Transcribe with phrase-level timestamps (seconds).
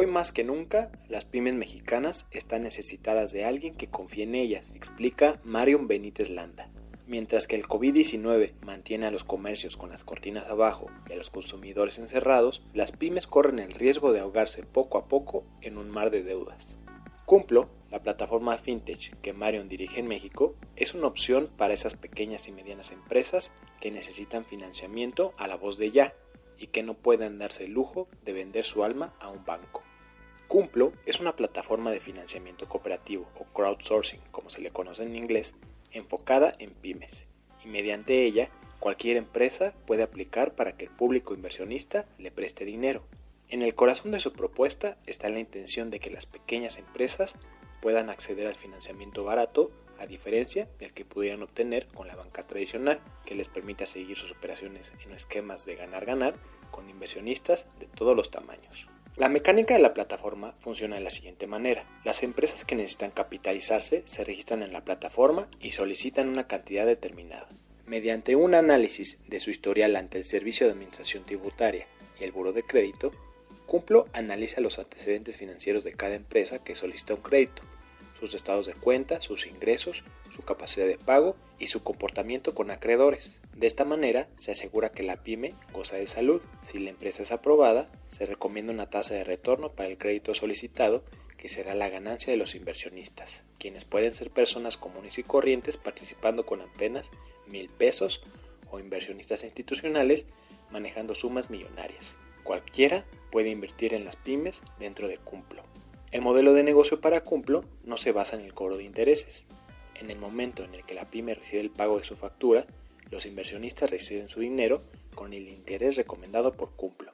[0.00, 4.70] Hoy más que nunca, las pymes mexicanas están necesitadas de alguien que confíe en ellas,
[4.76, 6.70] explica Marion Benítez Landa.
[7.08, 11.30] Mientras que el COVID-19 mantiene a los comercios con las cortinas abajo y a los
[11.30, 16.12] consumidores encerrados, las pymes corren el riesgo de ahogarse poco a poco en un mar
[16.12, 16.76] de deudas.
[17.24, 22.46] Cumplo, la plataforma fintech que Marion dirige en México, es una opción para esas pequeñas
[22.46, 26.14] y medianas empresas que necesitan financiamiento a la voz de ya
[26.56, 29.82] y que no pueden darse el lujo de vender su alma a un banco.
[30.48, 35.54] Cumplo es una plataforma de financiamiento cooperativo o crowdsourcing, como se le conoce en inglés,
[35.92, 37.26] enfocada en pymes,
[37.62, 38.48] y mediante ella
[38.80, 43.02] cualquier empresa puede aplicar para que el público inversionista le preste dinero.
[43.50, 47.36] En el corazón de su propuesta está la intención de que las pequeñas empresas
[47.82, 53.00] puedan acceder al financiamiento barato a diferencia del que pudieran obtener con la banca tradicional,
[53.26, 56.36] que les permita seguir sus operaciones en esquemas de ganar-ganar
[56.70, 58.88] con inversionistas de todos los tamaños.
[59.18, 61.84] La mecánica de la plataforma funciona de la siguiente manera.
[62.04, 67.48] Las empresas que necesitan capitalizarse se registran en la plataforma y solicitan una cantidad determinada.
[67.84, 71.88] Mediante un análisis de su historial ante el Servicio de Administración Tributaria
[72.20, 73.10] y el Buro de Crédito,
[73.66, 77.62] Cumplo analiza los antecedentes financieros de cada empresa que solicita un crédito,
[78.18, 80.02] sus estados de cuenta, sus ingresos,
[80.34, 83.38] su capacidad de pago y su comportamiento con acreedores.
[83.54, 86.40] De esta manera se asegura que la pyme goza de salud.
[86.62, 91.04] Si la empresa es aprobada, se recomienda una tasa de retorno para el crédito solicitado
[91.36, 96.44] que será la ganancia de los inversionistas, quienes pueden ser personas comunes y corrientes participando
[96.44, 97.10] con apenas
[97.46, 98.22] mil pesos
[98.70, 100.26] o inversionistas institucionales
[100.70, 102.16] manejando sumas millonarias.
[102.42, 105.62] Cualquiera puede invertir en las pymes dentro de Cumplo.
[106.10, 109.46] El modelo de negocio para Cumplo no se basa en el cobro de intereses.
[109.94, 112.64] En el momento en el que la pyme recibe el pago de su factura,
[113.10, 114.82] los inversionistas reciben su dinero
[115.14, 117.12] con el interés recomendado por Cumplo.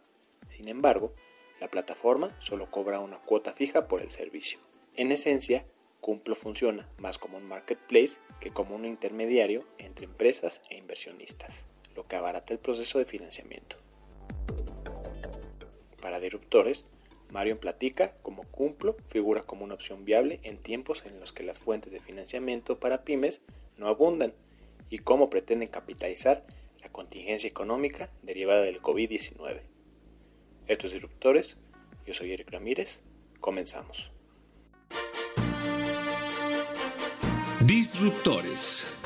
[0.49, 1.12] Sin embargo,
[1.60, 4.60] la plataforma solo cobra una cuota fija por el servicio.
[4.94, 5.65] En esencia,
[6.00, 11.65] Cumplo funciona más como un marketplace que como un intermediario entre empresas e inversionistas,
[11.97, 13.77] lo que abarata el proceso de financiamiento.
[16.00, 16.84] Para disruptores,
[17.34, 21.59] Marion platica cómo Cumplo figura como una opción viable en tiempos en los que las
[21.59, 23.41] fuentes de financiamiento para pymes
[23.77, 24.33] no abundan
[24.89, 26.47] y cómo pretenden capitalizar
[26.81, 29.62] la contingencia económica derivada del COVID-19.
[30.69, 31.56] Estos disruptores,
[32.06, 33.00] yo soy Eric Ramírez,
[33.41, 34.12] comenzamos.
[37.66, 39.03] Disruptores.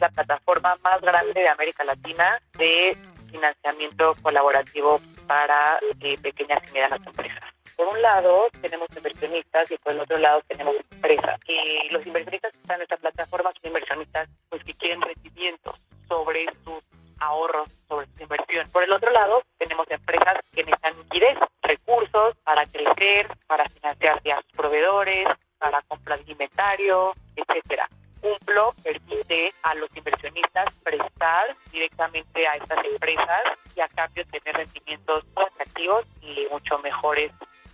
[0.00, 2.96] La plataforma más grande de América Latina de
[3.30, 7.44] financiamiento colaborativo para eh, pequeñas y medianas empresas.
[7.76, 11.38] Por un lado tenemos inversionistas y por el otro lado tenemos empresas.
[11.46, 15.76] Y los inversionistas que están en nuestra plataforma son inversionistas pues, que quieren rendimientos
[16.08, 16.82] sobre sus
[17.20, 18.68] ahorros, sobre su inversión.
[18.70, 24.42] Por el otro lado tenemos empresas que necesitan liquidez, recursos para crecer, para financiarse a
[24.42, 25.28] sus proveedores,
[25.58, 27.88] para comprar inventario, etcétera.
[28.20, 33.42] Cumplo permite a los inversionistas prestar directamente a estas empresas
[33.74, 37.32] y a cambio tener rendimientos atractivos y mucho mejores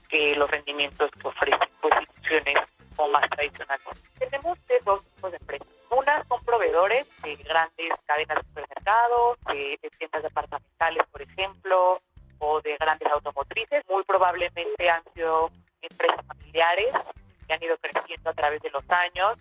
[0.09, 2.59] que los rendimientos que ofrecen pues, instituciones
[2.97, 3.87] o más tradicionales.
[4.19, 5.69] Tenemos dos tipos de empresas.
[5.91, 12.01] Unas son proveedores de grandes cadenas de supermercados, de, de tiendas departamentales, por ejemplo,
[12.39, 13.85] o de grandes automotrices.
[13.89, 15.51] Muy probablemente han sido
[15.83, 16.95] empresas familiares
[17.47, 19.39] que han ido creciendo a través de los años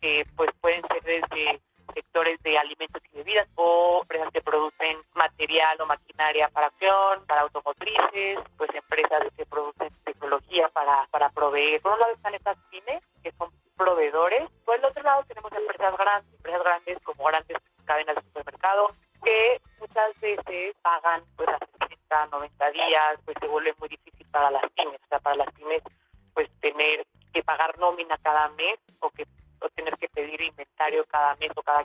[0.00, 1.60] que pues pueden ser desde
[1.94, 7.42] sectores de alimentos y bebidas o empresas que producen material o maquinaria para acción, para
[7.42, 11.80] automotrices, pues empresas que producen tecnología para, para proveer.
[11.80, 14.48] Por un lado están estas pymes, que son proveedores.
[14.64, 18.94] Por el otro lado tenemos empresas grandes, empresas grandes como grandes cadenas de supermercado,
[19.24, 21.58] que muchas veces pagan pues a
[21.88, 25.00] 60, 90 días, pues se vuelve muy difícil para las pymes.
[25.04, 25.82] O sea, para las pymes
[26.34, 28.78] pues tener que pagar nómina cada mes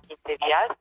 [0.02, 0.77] 15 días,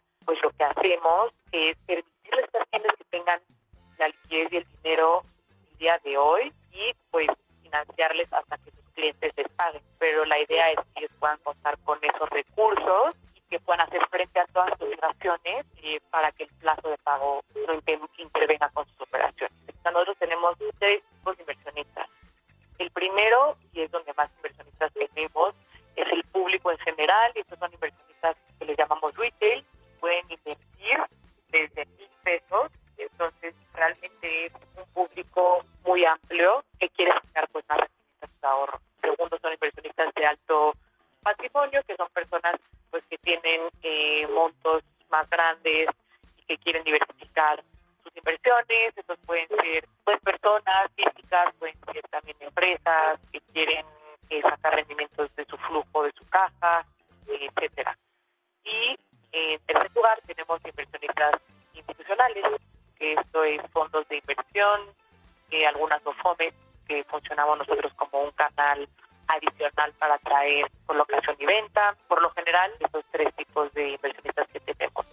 [66.06, 66.54] OFOMES,
[66.86, 68.88] que funcionamos nosotros como un canal
[69.28, 71.96] adicional para atraer colocación y venta.
[72.08, 75.06] Por lo general, esos tres tipos de inversionistas que tenemos.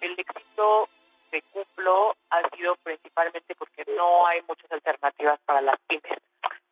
[0.00, 0.88] El éxito
[1.30, 6.18] de Cumplo ha sido principalmente porque no hay muchas alternativas para las pymes.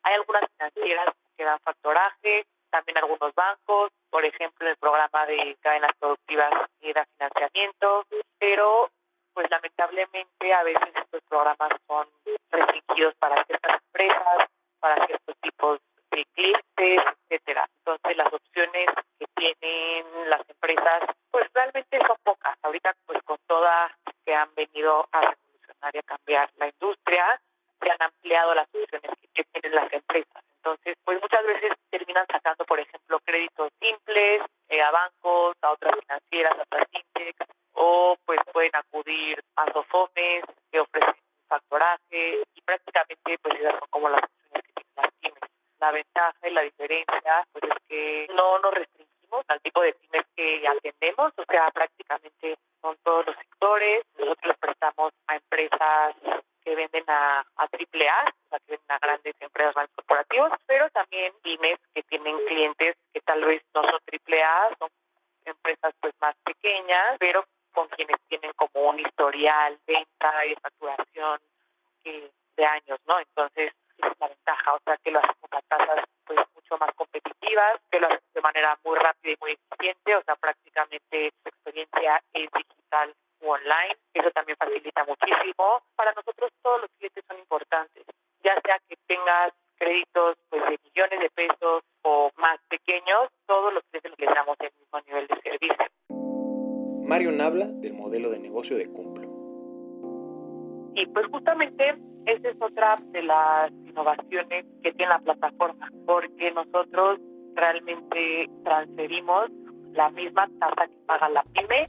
[0.03, 5.91] Hay algunas financieras que dan factoraje, también algunos bancos, por ejemplo, el programa de cadenas
[5.99, 6.51] productivas
[6.81, 8.05] y da financiamiento,
[8.39, 8.89] pero
[9.37, 12.07] pues lamentablemente a veces estos programas son
[12.49, 14.49] restringidos para ciertas empresas,
[14.79, 15.79] para ciertos tipos
[16.09, 17.69] de clientes, etcétera.
[17.77, 18.87] Entonces las opciones
[19.19, 22.57] que tienen las empresas pues realmente son pocas.
[22.63, 23.91] Ahorita pues con todas
[24.25, 27.39] que han venido a revolucionar y a cambiar la industria,
[27.79, 30.43] se han ampliado las opciones que tienen las empresas.
[30.55, 35.93] Entonces, pues muchas veces terminan sacando, por ejemplo, créditos simples eh, a bancos, a otras
[35.99, 37.45] financieras, a otras fintechs,
[37.77, 38.71] o pues pueden
[39.07, 41.15] acudir a SOFOMES que ofrecen
[41.47, 45.51] factoraje y prácticamente pues esas son como las opciones que tienen las pymes.
[45.79, 50.25] La ventaja y la diferencia pues es que no nos restringimos al tipo de pymes
[50.35, 54.03] que atendemos, o sea, prácticamente son todos los sectores.
[54.17, 56.15] Nosotros les prestamos a empresas
[56.63, 60.89] que venden a, a AAA, o sea, que venden a grandes empresas, grandes corporativos, pero
[60.89, 64.89] también pymes que tienen clientes que tal vez no son AAA, son
[65.45, 67.45] empresas pues más pequeñas, pero
[67.77, 69.77] con quienes tienen como un historial,
[70.49, 71.39] y facturación
[72.03, 73.19] de años, ¿no?
[73.19, 77.79] Entonces, es la ventaja, o sea, que lo hacemos a tasas pues mucho más competitivas,
[77.91, 82.21] que lo hacemos de manera muy rápida y muy eficiente, o sea, prácticamente su experiencia
[82.33, 85.81] es digital o online, eso también facilita muchísimo.
[85.95, 88.03] Para nosotros todos los clientes son importantes,
[88.43, 93.83] ya sea que tengas créditos pues de millones de pesos o más pequeños, todos los
[93.85, 95.85] clientes les damos el mismo nivel de servicio.
[97.07, 99.16] Marion habla del modelo de negocio de Cumplo.
[100.97, 101.95] Y pues justamente
[102.25, 107.19] esa es otra de las innovaciones que tiene la plataforma, porque nosotros
[107.53, 109.51] realmente transferimos
[109.93, 111.87] la misma tasa que paga la pyme,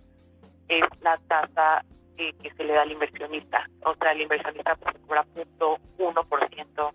[0.68, 1.82] es la tasa
[2.18, 3.66] que, se le da al inversionista.
[3.86, 6.92] O sea, el inversionista pues, cobra punto uno por ciento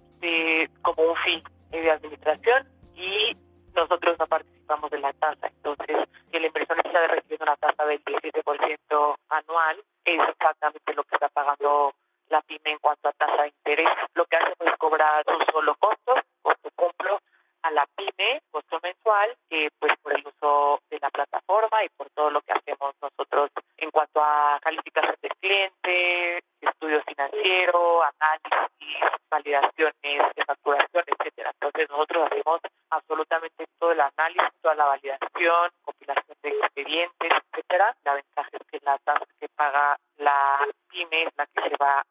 [0.83, 3.36] como un fee de administración y
[3.74, 5.48] nosotros no participamos de la tasa.
[5.48, 5.98] Entonces,
[6.30, 11.94] si el inversionista recibiendo una tasa del 17% anual, es exactamente lo que está pagando
[12.33, 13.89] la pyme en cuanto a tasa de interés.
[14.15, 17.19] Lo que hace es cobrar un solo costo, costo cumplo,
[17.62, 22.10] a la pyme, costo mensual, que pues por el uso de la plataforma y por
[22.10, 28.98] todo lo que hacemos nosotros en cuanto a calificación del cliente, estudios financieros, análisis,
[29.29, 31.51] validaciones de facturación, etcétera.
[31.53, 37.96] Entonces nosotros hacemos absolutamente todo el análisis, toda la validación, compilación de expedientes, etcétera.
[38.03, 42.03] La ventaja es que la tasa que paga la pyme es la que se va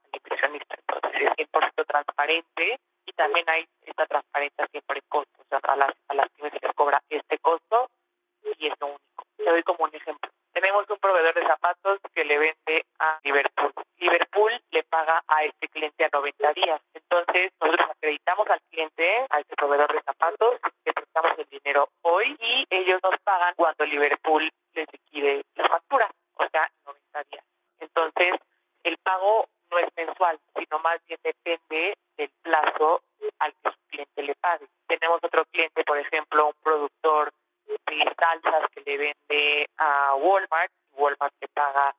[0.42, 0.76] inversionista.
[0.78, 5.46] Entonces es 100% transparente y también hay esta transparencia siempre en costos.
[5.46, 7.88] O sea, a las, a las pymes se cobra este costo
[8.58, 9.24] y es lo único.
[9.36, 10.30] Te doy como un ejemplo.
[10.52, 13.72] Tenemos un proveedor de zapatos que le vende a Liverpool.
[13.96, 16.80] Liverpool le paga a este cliente a 90 días.
[16.92, 22.36] Entonces, nosotros acreditamos al cliente, a este proveedor de zapatos, que prestamos el dinero hoy
[22.38, 27.44] y ellos nos pagan cuando Liverpool les liquide la factura, o sea, 90 días.
[27.80, 28.34] Entonces,
[28.82, 33.02] el pago no es mensual, sino más bien depende del plazo
[33.38, 34.66] al que su cliente le pague.
[34.86, 37.32] Tenemos otro cliente, por ejemplo, un productor
[37.66, 41.94] de salsas que le vende a Walmart, Walmart le paga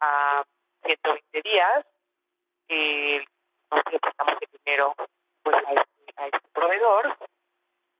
[0.00, 0.44] a
[0.86, 1.86] 120 días,
[2.68, 3.24] eh,
[3.70, 4.94] nosotros prestamos el dinero
[5.42, 7.16] pues, a, este, a este proveedor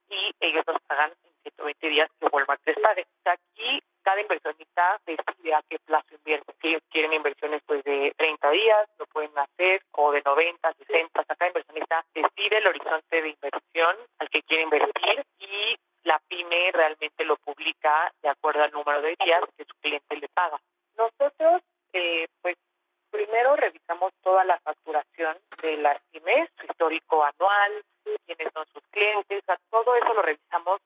[0.09, 3.05] y ellos nos pagan en 120 días que Walmart les pague.
[3.25, 6.53] Aquí cada inversionista decide a qué plazo invierte.
[6.61, 11.19] Si ellos quieren inversiones pues de 30 días, lo pueden hacer, o de 90, 60,
[11.19, 16.71] hasta cada inversionista decide el horizonte de inversión al que quiere invertir y la pyme
[16.71, 20.57] realmente lo publica de acuerdo al número de días que su cliente le paga.
[20.97, 22.55] Nosotros, eh, pues,
[23.11, 26.01] primero revisamos toda la facturación de las
[26.57, 27.83] su histórico anual,
[28.25, 30.81] quiénes son sus clientes, todo eso lo revisamos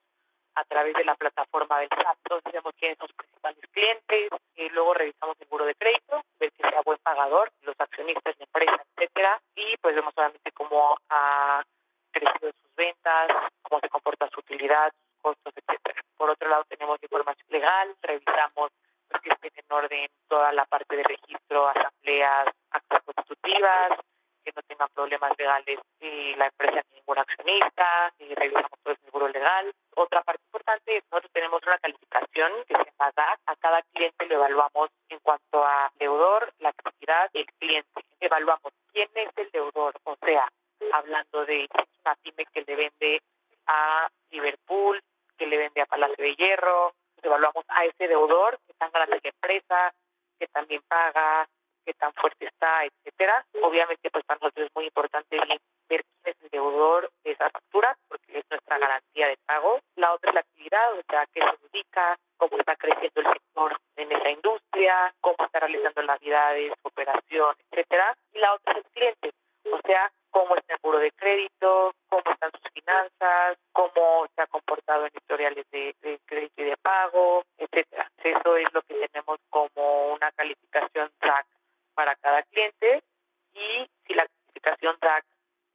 [0.54, 2.16] a través de la plataforma del SAP.
[2.24, 6.52] Entonces vemos quiénes son sus principales clientes, y luego revisamos el seguro de crédito, ver
[6.52, 11.62] que sea buen pagador, los accionistas, la empresa, etcétera, y pues vemos solamente cómo ha
[12.10, 13.30] crecido sus ventas,
[13.62, 16.00] cómo se comporta su utilidad, sus costos, etcétera.
[16.16, 18.70] Por otro lado tenemos información legal, revisamos
[19.08, 23.98] pues, que estén en orden toda la parte de registro, asambleas, actas constitutivas,
[24.44, 29.00] que no tengan problemas legales y la empresa ni ningún accionista, y revisamos todo el
[29.00, 29.72] seguro legal.
[29.94, 33.40] Otra parte importante es nosotros tenemos una calificación que se llama DAC.
[33.46, 38.04] A cada cliente lo evaluamos en cuanto a deudor, la actividad y el cliente.
[38.20, 40.48] Evaluamos quién es el deudor, o sea,
[40.92, 41.68] hablando de
[42.04, 43.22] una pyme que le vende
[43.66, 45.00] a Liverpool,
[45.38, 49.24] que le vende a Palacio de Hierro, evaluamos a ese deudor, qué tan grande es
[49.24, 49.94] la empresa,
[50.42, 51.46] que también paga,
[51.84, 53.46] qué tan fuerte está, etcétera.
[53.62, 55.46] Obviamente, pues para nosotros es muy importante ver
[55.86, 59.78] quién es el deudor de esa factura, porque es nuestra garantía de pago.
[59.94, 63.78] La otra es la actividad, o sea, qué se dedica, cómo está creciendo el sector
[63.94, 68.16] en esa industria, cómo está realizando las actividades, operación, etcétera.
[68.32, 69.32] Y la otra es el cliente,
[69.70, 74.46] o sea, cómo está el seguro de crédito, cómo están sus finanzas, cómo se ha
[74.48, 78.10] comportado en historiales de, de crédito y de pago, etcétera.
[78.16, 81.46] Eso es lo que tenemos como una calificación track
[81.94, 83.02] para cada cliente
[83.54, 85.24] y si la clasificación DAC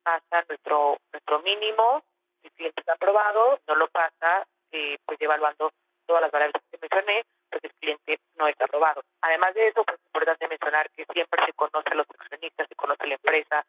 [0.03, 2.03] pasa nuestro nuestro mínimo,
[2.43, 5.71] el cliente está aprobado, no lo pasa, eh, pues evaluando
[6.05, 9.03] todas las variables que mencioné, pues el cliente no está aprobado.
[9.21, 12.75] Además de eso, pues es importante mencionar que siempre se conoce a los accionistas, se
[12.75, 13.65] conoce la empresa,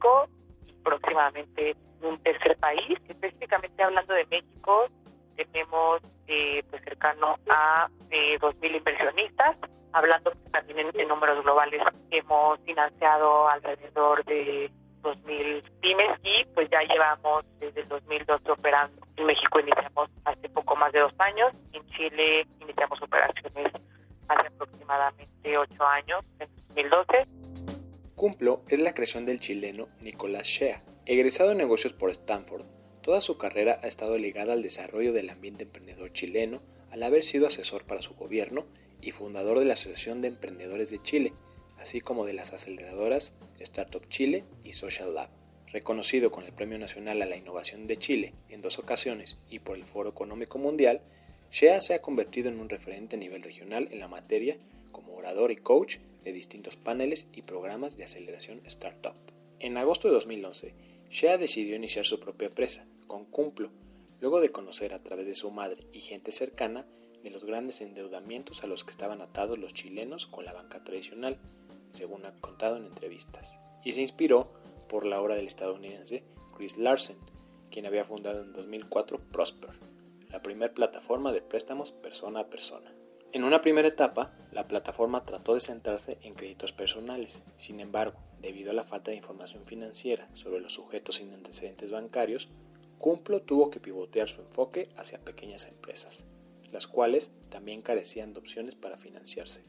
[0.00, 0.28] México
[0.66, 2.98] y próximamente un tercer país.
[3.08, 4.88] Específicamente hablando de México,
[5.36, 9.56] tenemos eh, pues cercano a eh, 2.000 inversionistas.
[9.92, 14.70] Hablando también en, números globales, hemos financiado alrededor de
[15.02, 19.00] 2.000 pymes y pues ya llevamos desde el 2012 operando.
[19.16, 23.72] En México iniciamos hace poco más de dos años, en Chile iniciamos operaciones
[24.28, 27.39] hace aproximadamente ocho años, en 2012
[28.20, 30.82] Cumplo es la creación del chileno Nicolás Shea.
[31.06, 32.66] Egresado en negocios por Stanford,
[33.00, 36.60] toda su carrera ha estado ligada al desarrollo del ambiente emprendedor chileno
[36.90, 38.66] al haber sido asesor para su gobierno
[39.00, 41.32] y fundador de la Asociación de Emprendedores de Chile,
[41.78, 45.30] así como de las aceleradoras Startup Chile y Social Lab.
[45.68, 49.78] Reconocido con el Premio Nacional a la Innovación de Chile en dos ocasiones y por
[49.78, 51.00] el Foro Económico Mundial,
[51.50, 54.58] Shea se ha convertido en un referente a nivel regional en la materia
[54.92, 59.14] como orador y coach de distintos paneles y programas de aceleración startup.
[59.58, 60.74] En agosto de 2011,
[61.10, 63.70] Shea decidió iniciar su propia empresa, con Cumplo,
[64.20, 66.86] luego de conocer a través de su madre y gente cercana
[67.22, 71.38] de los grandes endeudamientos a los que estaban atados los chilenos con la banca tradicional,
[71.92, 74.52] según ha contado en entrevistas, y se inspiró
[74.88, 76.22] por la obra del estadounidense
[76.56, 77.18] Chris Larsen,
[77.70, 79.70] quien había fundado en 2004 Prosper,
[80.30, 82.92] la primera plataforma de préstamos persona a persona.
[83.32, 87.40] En una primera etapa, la plataforma trató de centrarse en créditos personales.
[87.58, 92.48] Sin embargo, debido a la falta de información financiera sobre los sujetos sin antecedentes bancarios,
[92.98, 96.24] Cumplo tuvo que pivotear su enfoque hacia pequeñas empresas,
[96.72, 99.62] las cuales también carecían de opciones para financiarse.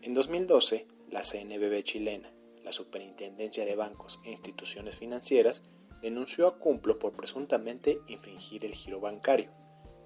[0.00, 2.30] En 2012, la CNBB chilena,
[2.62, 5.64] la Superintendencia de Bancos e Instituciones Financieras,
[6.00, 9.50] denunció a Cumplo por presuntamente infringir el giro bancario,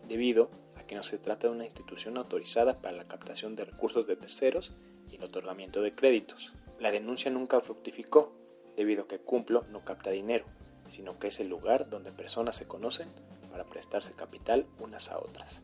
[0.09, 0.50] debido
[0.93, 4.75] que no se trata de una institución autorizada para la captación de recursos de terceros
[5.11, 6.53] y el otorgamiento de créditos.
[6.79, 8.37] La denuncia nunca fructificó,
[8.77, 10.45] debido a que Cumplo no capta dinero,
[10.91, 13.09] sino que es el lugar donde personas se conocen
[13.51, 15.63] para prestarse capital unas a otras.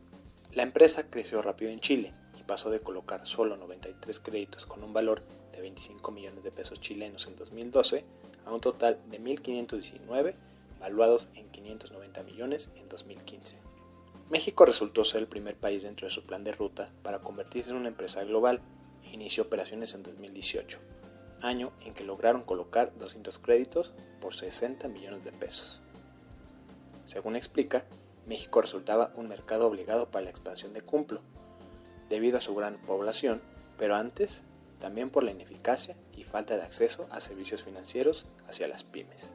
[0.55, 4.95] La empresa creció rápido en Chile y pasó de colocar solo 93 créditos con un
[4.95, 8.03] valor de 25 millones de pesos chilenos en 2012
[8.47, 10.37] a un total de 1.519
[10.81, 13.69] valuados en 590 millones en 2015.
[14.31, 17.77] México resultó ser el primer país dentro de su plan de ruta para convertirse en
[17.77, 18.61] una empresa global
[19.03, 20.79] e inició operaciones en 2018,
[21.41, 25.81] año en que lograron colocar 200 créditos por 60 millones de pesos.
[27.07, 27.85] Según explica,
[28.27, 31.23] México resultaba un mercado obligado para la expansión de Cumplo,
[32.11, 33.41] debido a su gran población,
[33.79, 34.43] pero antes
[34.79, 39.31] también por la ineficacia y falta de acceso a servicios financieros hacia las pymes.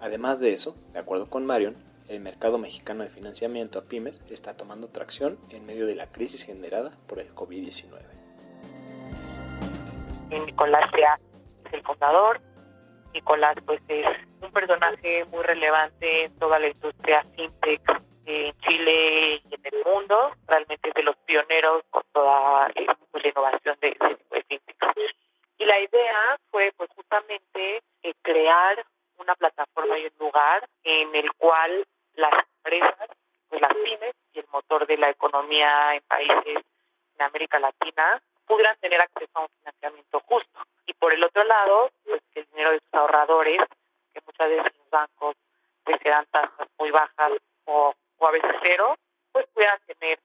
[0.00, 1.76] Además de eso, de acuerdo con Marion,
[2.08, 6.44] el mercado mexicano de financiamiento a pymes está tomando tracción en medio de la crisis
[6.44, 8.00] generada por el COVID-19.
[10.28, 11.18] Nicolás Sea
[11.66, 12.40] es el fundador.
[13.12, 14.06] Nicolás pues es
[14.42, 17.80] un personaje muy relevante en toda la industria fintech
[18.26, 20.32] en Chile y en el mundo.
[20.46, 23.96] Realmente es de los pioneros con toda la innovación de,
[24.30, 24.76] de, fintech.
[25.58, 28.84] Y la idea fue pues justamente eh, crear
[29.18, 33.08] una plataforma y un lugar en el cual las empresas,
[33.48, 36.64] pues las pymes y el motor de la economía en países
[37.16, 40.60] en América Latina pudieran tener acceso a un financiamiento justo.
[40.86, 43.60] Y por el otro lado, pues el dinero de sus ahorradores,
[44.12, 45.36] que muchas veces los bancos
[45.84, 47.32] pues se dan tasas muy bajas
[47.66, 48.96] o, o a veces cero,
[49.32, 50.18] pues puedan tener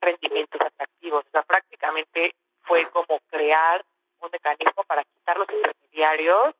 [0.00, 1.24] rendimientos atractivos.
[1.26, 3.84] O sea, prácticamente fue como crear
[4.20, 6.54] un mecanismo para quitar los intermediarios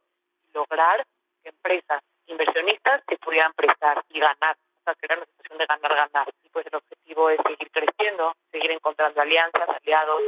[0.49, 1.05] y lograr
[1.43, 6.29] que empresas inversionistas que pudieran prestar y ganar, o sea, crear una situación de ganar-ganar.
[6.43, 10.23] Y pues el objetivo es seguir creciendo, seguir encontrando alianzas, aliados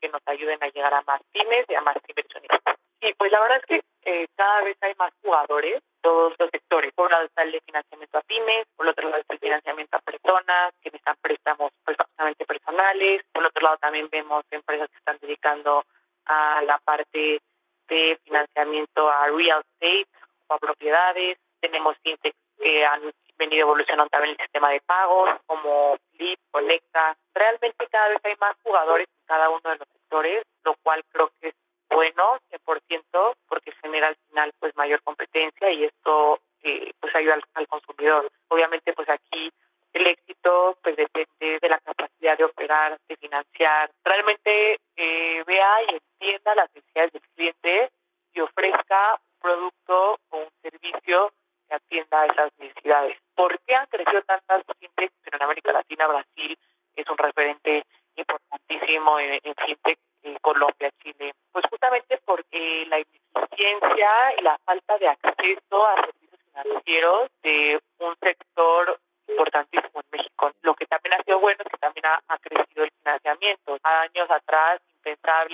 [0.00, 2.76] que nos ayuden a llegar a más pymes y a más inversionistas.
[3.00, 6.92] Y pues la verdad es que eh, cada vez hay más jugadores, todos los sectores.
[6.94, 9.96] Por un lado está el de financiamiento a pymes, por otro lado está el financiamiento
[9.96, 14.98] a personas que necesitan préstamos pues básicamente personales, por otro lado también vemos empresas que
[14.98, 15.84] están dedicando
[16.26, 17.40] a la parte
[17.88, 20.08] de financiamiento a real estate
[20.48, 23.00] o a propiedades, tenemos fintechs que han
[23.38, 27.16] venido evolucionando también el sistema de pagos, como Flip, Conecta.
[27.34, 31.30] Realmente cada vez hay más jugadores en cada uno de los sectores, lo cual creo
[31.40, 31.54] que es
[31.88, 37.44] bueno, 100%, porque genera al final pues mayor competencia y esto eh, pues ayuda al,
[37.54, 38.30] al, consumidor.
[38.48, 39.50] Obviamente pues aquí
[39.94, 43.90] el éxito pues depende de la capacidad de operar, de financiar.
[44.04, 47.90] Realmente eh, vea y entienda las necesidades del cliente
[48.34, 51.32] y ofrezca un producto o un servicio
[51.68, 53.18] que atienda a esas necesidades.
[53.34, 56.06] ¿Por qué han crecido tantas fintech en América Latina?
[56.06, 56.58] Brasil
[56.96, 57.84] es un referente
[58.16, 61.34] importantísimo en, en fintech, en Colombia, Chile.
[61.52, 68.14] Pues justamente porque la ineficiencia y la falta de acceso a servicios financieros de un
[68.20, 68.98] sector
[69.28, 70.52] importantísimo en México.
[70.62, 73.78] Lo que también ha sido bueno es que también ha, ha crecido el financiamiento.
[73.82, 74.80] Años atrás,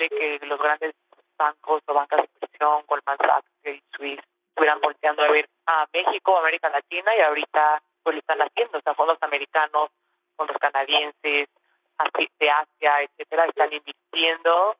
[0.08, 0.94] que los grandes
[1.36, 6.36] bancos o bancas de inversión, Goldman Sachs, Credit Suisse, estuvieran volteando a ver a México,
[6.36, 9.90] América Latina y ahorita pues lo están haciendo, o sea, fondos americanos,
[10.36, 11.48] fondos canadienses,
[12.38, 14.76] de Asia, etcétera, están invirtiendo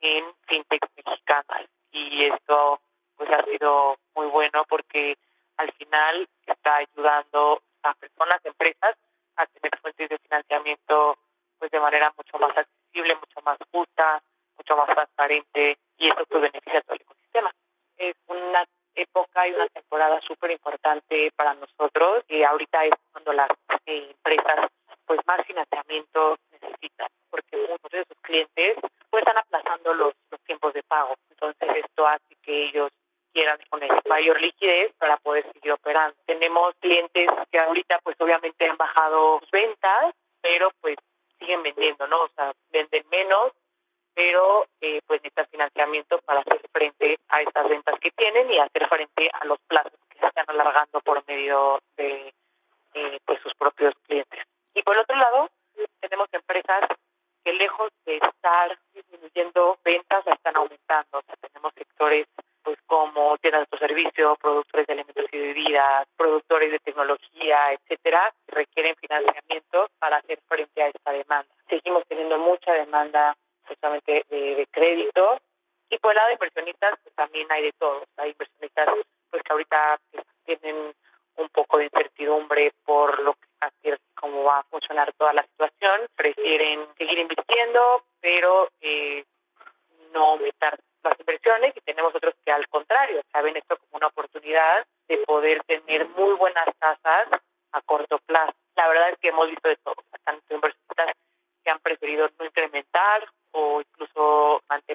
[0.00, 1.66] en fintech mexicanas.
[1.90, 2.80] Y esto
[3.16, 5.16] pues ha sido muy bueno porque
[5.56, 8.96] al final está ayudando a personas, empresas
[9.36, 11.16] a tener fuentes de financiamiento
[11.58, 14.22] pues de manera mucho más accesible, mucho más justa,
[14.68, 17.50] mucho más transparente y eso pues beneficia a todo el ecosistema.
[17.96, 23.48] Es una época y una temporada súper importante para nosotros y ahorita es cuando las
[23.86, 24.70] eh, empresas
[25.06, 28.76] pues más financiamiento necesitan porque muchos de sus clientes
[29.10, 32.90] pues están aplazando los, los tiempos de pago entonces esto hace que ellos
[33.32, 36.16] quieran poner mayor liquidez para poder seguir operando.
[36.26, 40.96] Tenemos clientes que ahorita pues obviamente han bajado sus ventas, pero pues
[41.38, 42.22] siguen vendiendo, ¿no?
[42.22, 43.52] O sea, venden menos,
[44.18, 48.88] pero eh, pues necesitan financiamiento para hacer frente a estas ventas que tienen y hacer
[48.88, 52.34] frente a los plazos que se están alargando por medio de
[52.94, 54.40] eh, pues sus propios clientes.
[54.74, 55.48] Y por el otro lado,
[56.00, 56.80] tenemos empresas
[57.44, 61.18] que lejos de estar disminuyendo ventas, la están aumentando.
[61.18, 62.26] O sea, tenemos sectores
[62.64, 68.56] pues como tiendas de servicio, productores de alimentos y bebidas, productores de tecnología, etcétera, que
[68.56, 71.54] requieren financiamiento para hacer frente a esta demanda.
[71.68, 73.36] Seguimos teniendo mucha demanda
[73.68, 75.40] justamente de, de crédito
[75.90, 78.04] y por el lado de inversionistas pues también hay de todo.
[78.16, 78.88] Hay inversionistas
[79.30, 80.00] pues que ahorita
[80.44, 80.94] tienen
[81.36, 86.08] un poco de incertidumbre por lo que así cómo va a funcionar toda la situación,
[86.16, 89.24] prefieren seguir invirtiendo, pero eh,
[90.12, 94.84] no aumentar las inversiones y tenemos otros que al contrario saben esto como una oportunidad
[95.06, 97.28] de poder tener muy buenas tasas
[97.72, 98.54] a corto plazo.
[98.76, 101.14] La verdad es que hemos visto de todo, tanto inversionistas
[101.68, 103.28] que han preferido no incrementar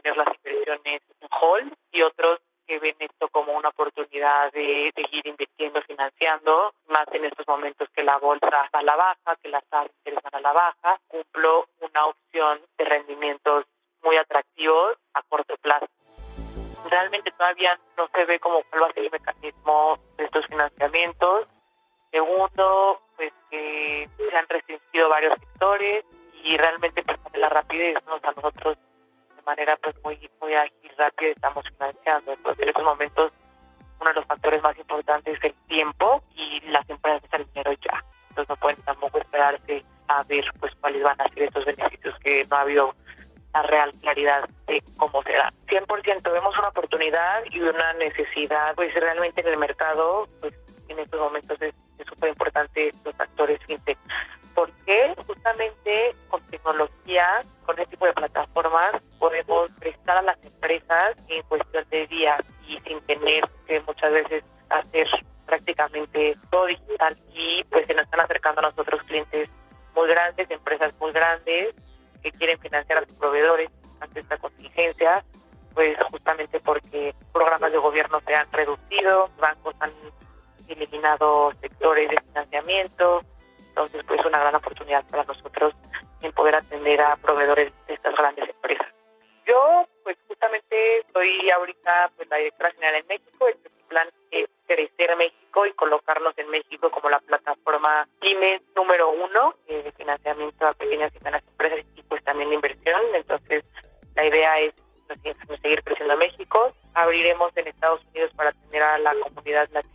[0.03, 5.27] poner las inversiones en hold y otros que ven esto como una oportunidad de seguir
[5.27, 9.63] invirtiendo, financiando, más en estos momentos que la bolsa está a la baja, que las
[9.69, 13.65] tasas van a la baja, cumplo una opción de rendimientos
[14.01, 15.87] muy atractivos a corto plazo.
[16.89, 21.47] Realmente todavía no se ve cómo cuál va a ser el mecanismo de estos financiamientos.
[22.11, 26.05] Segundo, pues que se han restringido varios sectores
[26.43, 28.77] y realmente pues, la rapidez nos a nosotros
[29.45, 32.33] manera pues muy muy ágil, rápida estamos financiando.
[32.33, 33.31] Entonces en estos momentos
[33.99, 38.03] uno de los factores más importantes es el tiempo y las empresas el dinero ya.
[38.29, 42.45] Entonces no pueden tampoco esperarse a ver pues cuáles van a ser estos beneficios que
[42.49, 42.95] no ha habido
[43.53, 45.53] la real claridad de cómo será.
[45.67, 50.53] 100% vemos una oportunidad y una necesidad pues realmente en el mercado pues
[50.87, 51.73] en estos momentos es
[52.07, 53.97] súper importante los actores fintech
[54.55, 61.41] porque justamente con tecnología, con este tipo de plataformas, podemos prestar a las empresas en
[61.43, 65.07] cuestión de días y sin tener que muchas veces hacer
[65.45, 69.49] prácticamente todo digital y pues se nos están acercando a nosotros clientes
[69.95, 71.75] muy grandes, empresas muy grandes
[72.21, 75.23] que quieren financiar a sus proveedores ante esta contingencia,
[75.73, 79.91] pues justamente porque programas de gobierno se han reducido, bancos han
[80.67, 83.21] eliminado sectores de financiamiento,
[83.73, 85.73] entonces, pues una gran oportunidad para nosotros
[86.21, 88.85] en poder atender a proveedores de estas grandes empresas.
[89.47, 93.47] Yo, pues justamente soy ahorita pues, la directora general en México.
[93.47, 93.55] El
[93.87, 99.81] plan es crecer México y colocarnos en México como la plataforma PYME número uno eh,
[99.81, 103.01] de financiamiento a pequeñas y medianas empresas y pues también de inversión.
[103.15, 103.65] Entonces,
[104.13, 104.75] la idea es
[105.07, 105.19] pues,
[105.63, 106.73] seguir creciendo México.
[106.93, 109.92] Abriremos en Estados Unidos para atender a la comunidad latina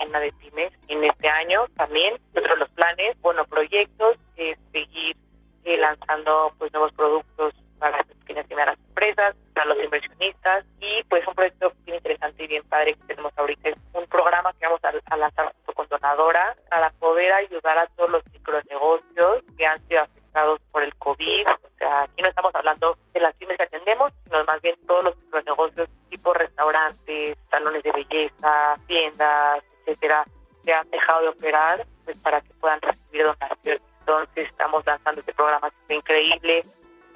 [35.94, 36.64] increíble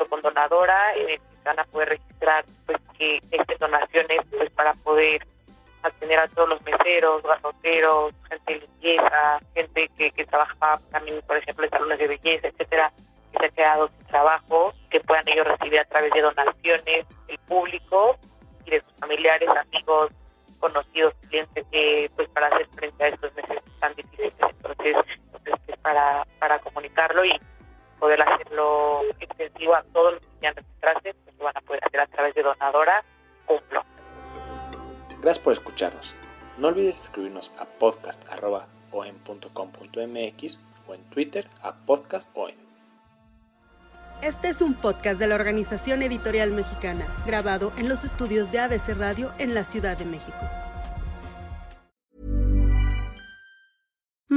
[0.09, 4.75] con donadora en el que van a poder registrar pues que estas donaciones pues para
[4.75, 5.27] poder
[5.83, 11.37] atender a todos los meseros, garroteros, gente de limpieza, gente que, que trabaja también, por
[11.37, 12.93] ejemplo, en salones de belleza, etcétera,
[13.33, 17.39] que se ha quedado sin trabajo, que puedan ellos recibir a través de donaciones el
[17.49, 18.17] público
[18.65, 20.13] y de sus familiares, amigos,
[20.61, 24.33] conocidos, clientes, que pues para hacer frente a estos meses tan difíciles.
[24.41, 27.33] Entonces, entonces es para, para comunicarlo y
[28.03, 32.01] poder hacerlo extensivo a todos los que quieran registrarse, pues lo van a poder hacer
[32.01, 33.05] a través de donadora,
[33.47, 33.85] cumplo.
[35.21, 36.13] Gracias por escucharnos.
[36.59, 42.51] No olvides escribirnos a podcast.om.com.mx o en Twitter a podcastom.
[44.21, 48.99] Este es un podcast de la Organización Editorial Mexicana, grabado en los estudios de ABC
[48.99, 50.72] Radio en la Ciudad de México.